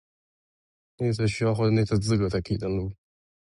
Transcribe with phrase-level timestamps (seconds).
[0.97, 2.91] 内测需要获得内测资格才可以登录